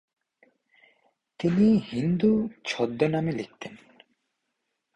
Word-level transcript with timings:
তিনি 1.39 1.67
"হিন্দু" 1.91 2.31
ছদ্মনামে 2.65 3.31
লিখতেন। 3.31 3.73